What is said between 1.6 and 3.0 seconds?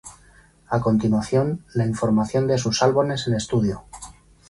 la información de sus